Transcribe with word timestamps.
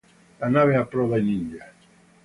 La 0.39 0.49
nave 0.49 0.75
approda 0.77 1.19
in 1.19 1.29
India. 1.29 1.71